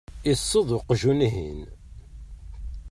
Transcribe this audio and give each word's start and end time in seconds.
iṣṣeḍ 0.31 0.69
uqjun-ihin. 0.77 1.61